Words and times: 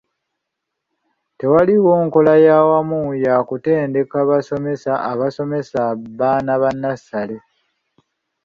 Tewaliiwo 1.37 1.93
nkola 2.05 2.33
ya 2.45 2.57
wamu 2.69 3.01
ya 3.25 3.35
kutendeka 3.47 4.17
basomesa 4.29 4.91
abasomesa 5.11 5.81
baana 6.19 6.53
ba 6.61 6.69
nnasale. 6.73 7.37